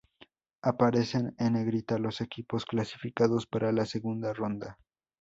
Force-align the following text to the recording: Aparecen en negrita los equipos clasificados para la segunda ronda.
Aparecen 0.63 1.35
en 1.37 1.53
negrita 1.53 1.99
los 1.99 2.21
equipos 2.21 2.65
clasificados 2.65 3.45
para 3.45 3.71
la 3.71 3.85
segunda 3.85 4.33
ronda. 4.33 4.79